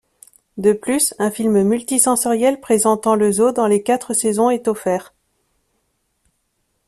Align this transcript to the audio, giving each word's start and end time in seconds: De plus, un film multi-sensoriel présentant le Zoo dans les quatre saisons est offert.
De 0.57 0.73
plus, 0.73 1.13
un 1.19 1.29
film 1.29 1.61
multi-sensoriel 1.61 2.59
présentant 2.59 3.13
le 3.13 3.31
Zoo 3.31 3.51
dans 3.51 3.67
les 3.67 3.83
quatre 3.83 4.15
saisons 4.15 4.49
est 4.49 4.67
offert. 4.67 5.13